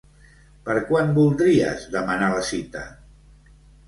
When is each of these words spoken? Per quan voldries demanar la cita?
Per 0.69 0.75
quan 0.87 1.11
voldries 1.17 1.85
demanar 1.97 2.31
la 2.37 2.39
cita? 2.47 2.81